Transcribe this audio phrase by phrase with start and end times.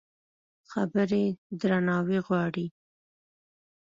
[0.71, 1.23] خبرې
[1.59, 2.65] درناوی غواړي.